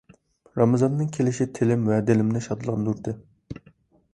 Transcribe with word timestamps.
رامىزاننىڭ 0.59 1.11
كېلىشى 1.17 1.47
تىلىم 1.59 1.85
ۋە 1.91 1.99
دىلىمنى 2.09 2.41
شادلاندۇردى. 2.47 3.15